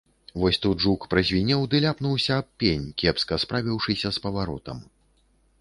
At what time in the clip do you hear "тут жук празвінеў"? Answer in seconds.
0.63-1.67